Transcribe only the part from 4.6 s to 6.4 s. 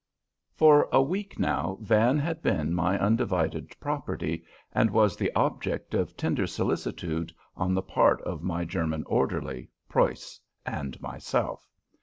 and was the object of